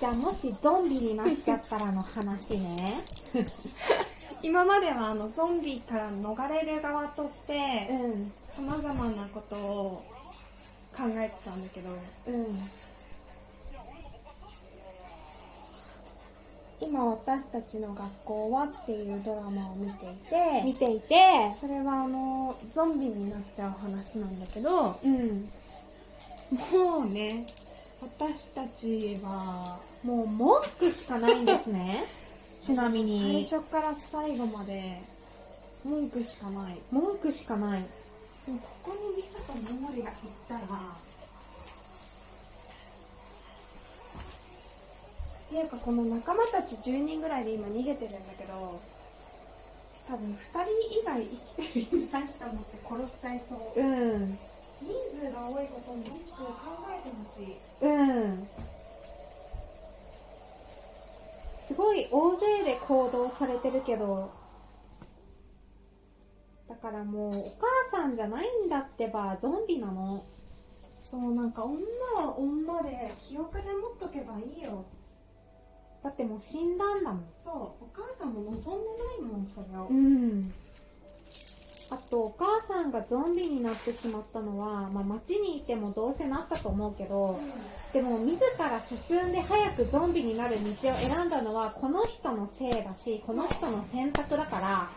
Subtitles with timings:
[0.00, 3.02] じゃあもしゾンビになっちゃったらの話ね。
[4.42, 8.32] 今まではあのゾンビから逃れる側としてうん。
[8.48, 10.02] さまざまなことを
[10.96, 11.90] 考えてたんだけど。
[12.28, 12.58] うん。
[16.80, 21.54] 今私たちの学校はっていうドラマを見ていて見ていて。
[21.60, 25.50] それはあのゾンビになっちゃう話なんだけどうん。
[26.72, 27.44] もうね
[28.02, 32.06] 私たちはもう文句しかないんですね。
[32.58, 35.00] ちなみ最に初から最後まで。
[35.84, 36.78] 文句しかない。
[36.90, 37.82] 文句しかない。
[38.46, 40.60] でもここにリサとモモリが行ったら。
[45.46, 48.80] っていうかこの仲間たち10人ぐらいで今逃げてるんだけど
[50.06, 51.26] 多分2人以外
[51.56, 53.80] 生きてる意味ないと思って殺しちゃいそう。
[53.80, 54.38] うん。
[54.80, 56.46] 人数が多いことにリスクを
[57.34, 57.42] し。
[57.42, 58.46] いうん。
[61.66, 64.28] すごい大勢で行動されてるけど
[66.68, 67.42] だからもうお
[67.92, 70.24] 母さんじゃないんだってばゾンビなの。
[70.94, 71.76] そうなんか女
[72.16, 74.84] は女で記憶で持っとけばいいよ。
[76.02, 77.24] だってもう死んだんだもん。
[77.42, 79.86] そうお母さんも望んでないもんそれを。
[79.88, 80.52] うん
[81.90, 87.40] あとお母さんがゾンビになってしまったのは、まあ、街にいてもどうせなったと思うけど
[87.92, 94.88] でも自ら進んで早くゾンビになる道を選んだのはこの人のせいだしこの人の選択だから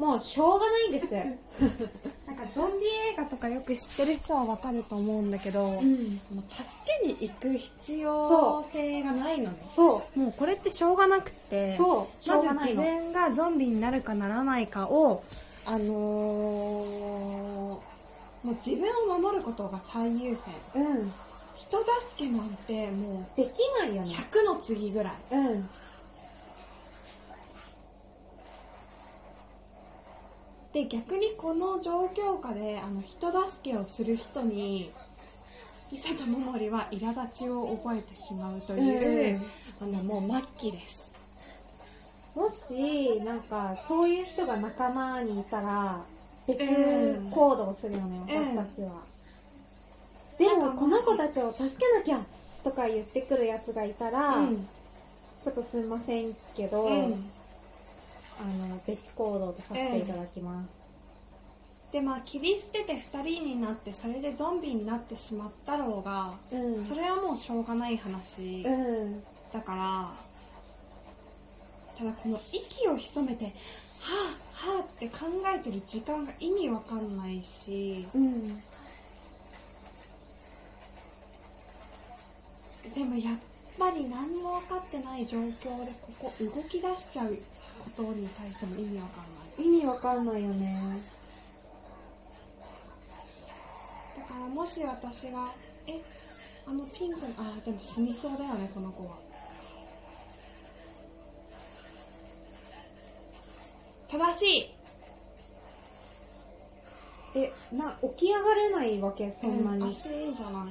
[0.00, 1.12] もうしょうがないんです。
[2.26, 5.74] なんかゾンビ映画とかよく知ってる人はわかると思うんだけど、うん。
[5.74, 6.64] もう助
[7.02, 9.58] けに行く必要性がないのね。
[9.76, 10.18] そう。
[10.18, 11.76] もうこれってしょうがなくて
[12.26, 15.22] まず自分がゾンビになるかならないかを
[15.66, 17.90] あのー
[18.42, 20.54] もう自分を守ることが最優先。
[20.74, 21.12] うん。
[21.56, 24.08] 人助けなんてもできないうよね。
[24.08, 25.14] 100の次ぐらい。
[25.32, 25.68] うん。
[30.72, 34.90] で逆にこの状況下であの人助けをする人に
[35.92, 39.40] 伊佐と桃李は苛立ちを覚えてしまうという、
[39.80, 41.09] あのもう末期です
[42.40, 46.00] もしなんかそういう人が仲間にいたら
[46.48, 48.44] 別うん行動するよね、うん。
[48.44, 49.02] 私たちは、
[50.38, 52.24] でなんかもこの子たちを助けなきゃ
[52.64, 54.56] とか言ってくるやつがいたら、うん。
[54.56, 56.90] ちょっとすいませんけど、うん。
[56.92, 57.06] あ
[58.68, 66.82] の別行動とさせていただきます、でまあ切り捨てて2人になってそれでゾンビになってしまったろうがうん。
[66.82, 69.22] それはもうしょうがない話うん。
[69.52, 70.29] だから
[72.00, 73.50] ただこの息を潜めては
[74.64, 78.56] あはあって考えてる時間が意味わかんないしうん
[82.94, 83.38] でもやっ
[83.78, 87.36] ぱり何も分かってない状況でここ動き出しちゃう
[87.84, 89.66] ことに対しても意味わかんない。
[89.66, 90.98] 意味わかんないよね。
[94.18, 95.48] だからもし私が
[95.86, 96.00] え
[96.66, 99.29] あのピンクのあーでも死にそうだよねこの子は
[104.10, 104.70] 正しい。
[107.36, 109.30] えな起き上がれないわけ？
[109.30, 110.66] そんなに、う足いいじゃない。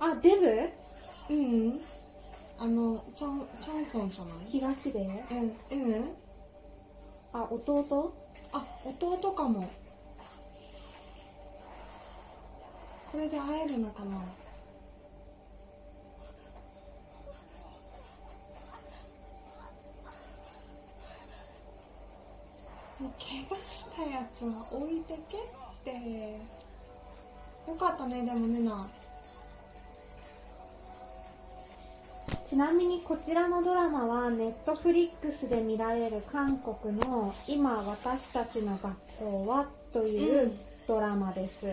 [0.00, 0.36] あデ
[1.28, 1.34] ブ？
[1.34, 1.80] うん。
[2.58, 4.34] あのチョンチョンソンじゃない？
[4.48, 5.00] 東で？
[5.00, 6.14] うんうん。
[7.34, 8.14] あ弟？
[8.54, 9.68] あ弟かも。
[13.10, 14.16] これで会えるのかな？
[23.02, 25.40] もう怪我したやつは置いてけっ
[25.84, 25.90] て。
[27.68, 28.86] よかったねでもねな。
[32.44, 40.52] ちなみにこちらのドラマはネットフリックスで見られる韓国の「今私たちの学校は」といううん。
[40.86, 41.64] ドラマです、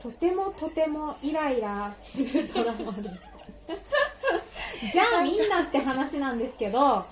[0.00, 3.30] とてもとてもイライラするドラマです
[4.92, 7.04] じゃあみんなって話なんですけど あ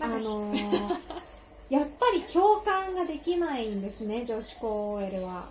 [0.00, 0.98] のー
[1.70, 5.44] やっぱり共感ができないんですね女子高 OL は。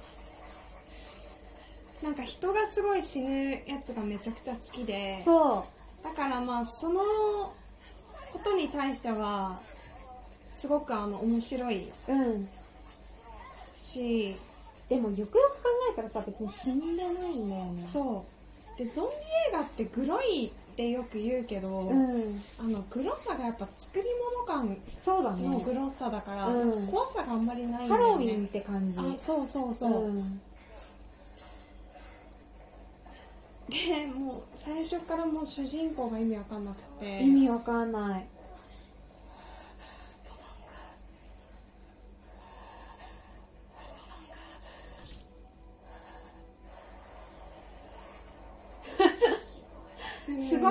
[2.04, 5.22] なんか人がすごい死ぬやつがめちゃくちゃ好きで。
[5.24, 5.66] そ
[6.02, 6.04] う。
[6.04, 7.02] だからまあその
[8.34, 9.60] ことに対しては
[10.56, 12.50] すごくあの面白いうん。
[13.76, 14.36] し。
[14.90, 15.40] でもよくよく考
[15.94, 17.90] えたらさ別に死んでないんだよね。
[17.94, 18.26] そ
[18.76, 18.78] う。
[18.78, 19.12] でゾンビ
[19.50, 22.42] 映画ってグロいってよく言うけど、うん。
[22.58, 24.06] あのグロさがやっぱ作り
[24.48, 25.50] 物感そうだね。
[25.50, 26.88] のグロさだから、うん。
[26.88, 28.26] 怖さがあんまりないんだハよね。
[28.26, 28.98] ロウィンって感じ。
[28.98, 30.42] あそうそうそう、ん。
[33.68, 37.24] でもう最初からもう主人公が意味わかんなくて。
[37.24, 38.26] 意味わかんない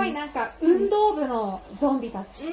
[0.09, 2.45] いなんか運動部のゾンビたち。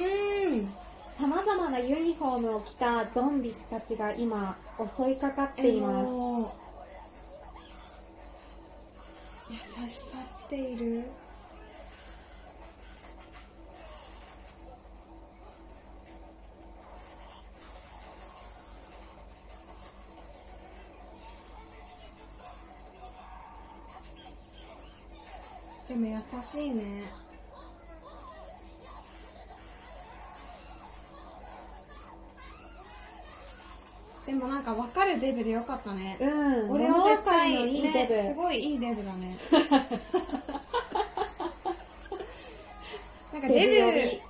[0.46, 0.68] うん。
[1.16, 6.08] さまざまなユニフォームを着たゾンビたちが今襲いかかっています。
[9.50, 11.04] 優しさっている。
[25.88, 27.25] でも優しいね
[34.26, 36.18] でもなんか分かるデブでよかったね。
[36.20, 36.26] う
[36.66, 36.70] ん。
[36.72, 39.36] 俺は絶対物分かりのいいデブ、ね、すごいいいデブだね。
[43.32, 44.20] なんかデ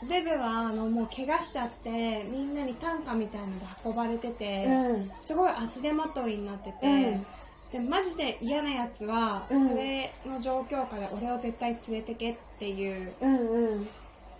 [0.00, 5.10] ブデブはあのもう怪我しちゃってみんなに担架みたいので運ばれてて、うん。
[5.20, 7.26] すごい足手まといになってて、うん。
[7.72, 9.68] でマジで嫌なやつは、うん。
[9.68, 13.12] それの状況下で俺を絶対連れてけっていう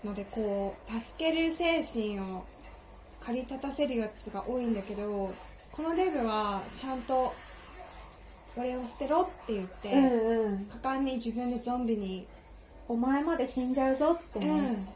[0.05, 2.45] のでこう助ける精神を
[3.25, 5.31] 駆り立たせるやつが多いんだけど
[5.71, 7.33] このデブはちゃんと
[8.57, 10.65] 俺を捨てろって言って、うんうん。
[10.67, 12.27] 果敢に自分でゾンビに、
[12.87, 14.53] お前まで死んじゃうぞってね、う。
[14.53, 14.89] ん。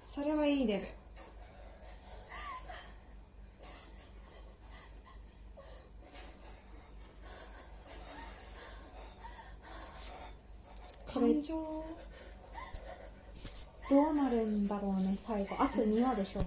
[0.00, 0.86] それはいいデブ。
[11.20, 11.54] 感情。
[13.90, 15.56] どうなるんだろうね最後。
[15.58, 16.40] あと2話でしょ？
[16.40, 16.46] うん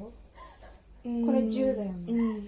[1.03, 2.13] これ10だよね。
[2.13, 2.47] うん。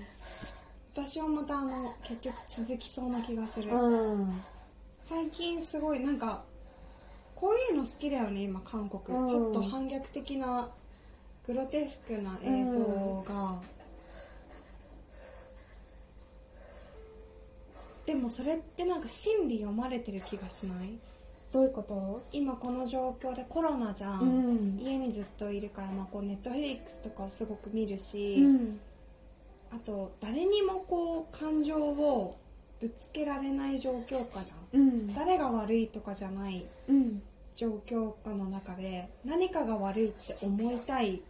[0.93, 4.41] 私はまたあの結局続きそうな気がする、うん。
[5.01, 6.45] 最近すごいなんか
[7.35, 9.27] こういうの好きだよね今韓国、うん。
[9.27, 10.69] ちょっと反逆的な
[11.45, 13.61] グロテスクな映像が、
[18.05, 20.97] でもそれってなんか心理読まれてる気がしない？
[21.55, 22.21] どういうこと？
[22.33, 24.77] 今この状況でコロナじゃん、うん。
[24.77, 28.79] 家にずっといるから、まあ、こうネットフリックスとかをすごく見るし、うん。
[29.71, 32.35] あと誰にもこう感情を
[32.81, 34.81] ぶつけられない状況下じゃん。
[34.81, 35.15] うん。
[35.15, 37.21] 誰が悪いとかじゃないうん。
[37.55, 41.21] 状況下の中で何かが悪いって思いたい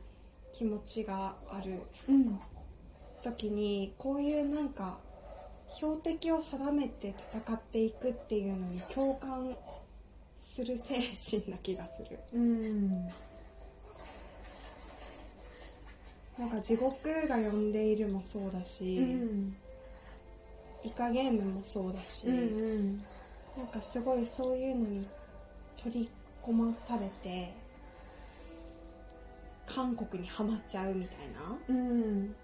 [0.54, 1.74] 気持ちがある。
[2.10, 2.39] うん。
[3.22, 4.98] 時にこういうなんか
[5.75, 9.56] 標的を定めて戦っていくっていうのに共感
[10.37, 10.95] する精
[11.39, 12.19] 神な気がする。
[12.33, 13.07] うん。
[16.37, 19.55] なんか地獄が呼んでいるもそうだし、うん。
[20.83, 23.01] イカゲームもそうだし、うん
[23.57, 25.07] なんかすごいそういうのに
[25.81, 26.09] 取り
[26.43, 27.53] 込まされて
[29.65, 31.57] 韓国にはまっちゃうみたいな。
[31.69, 32.35] うん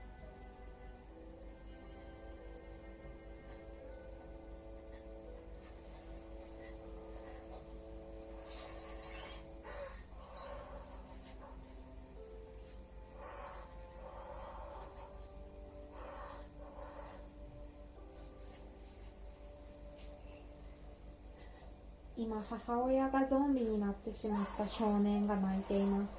[22.22, 26.12] 今母親がゾンビになってしまった少年が泣いています。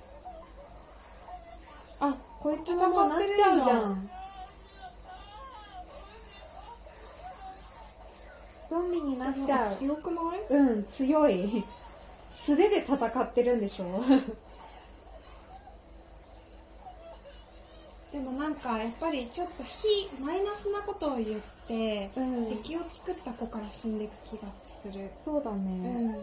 [2.00, 4.10] あこいつももうなっちゃうじゃん
[8.68, 9.72] ゾンビになっちゃう。
[9.72, 10.40] 強くない？
[10.50, 11.62] うん強い。
[12.34, 14.02] 素手で戦ってるんでしょ
[18.12, 22.46] でもなんかやっぱりちょっと非マイナスなことを言って、うん。
[22.46, 25.10] 敵を作った子から死んでいく気がする。
[25.16, 26.14] そうだうね、ん。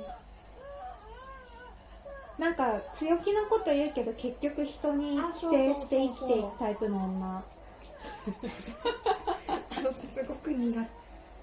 [2.40, 7.44] なんか強気なこと言うけど結局人に寄生して生きていくタイプの女。
[9.92, 10.86] すごく苦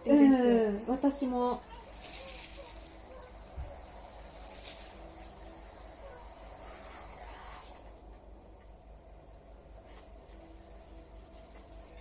[0.05, 0.85] 手うです、ん。
[0.89, 1.61] 私も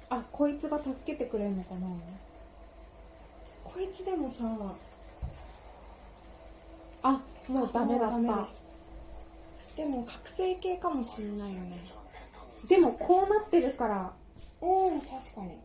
[0.09, 1.87] あこいつが助けてくれるのかな？
[3.63, 4.43] こいつでもさ
[7.03, 8.17] あもうダメだった。
[9.75, 11.83] でも覚醒系かもしんないよね。
[12.69, 14.13] でもこうなってるから。
[14.61, 15.57] おお確かに。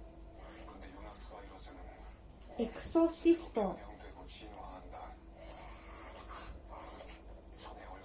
[2.59, 3.79] エクソシスト。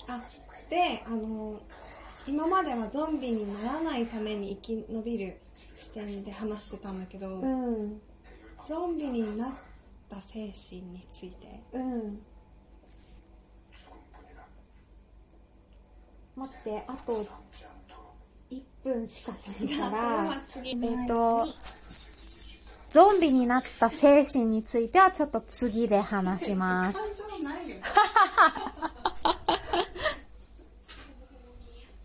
[0.08, 0.22] あ
[0.70, 1.60] であの
[2.28, 5.42] 今まではゾンビにならないために生き延びる
[5.76, 8.02] 視点で話してたんだけど、うん。
[8.66, 9.52] ゾンビになっ
[10.10, 11.62] た精神について。
[11.74, 12.20] うん。
[16.36, 17.26] 待ってあと
[18.52, 21.46] 1分しかないからえっ、と
[22.92, 26.98] ゾンビになった精神についてはちょっと次で話します。
[27.24, 27.78] 感情ないよ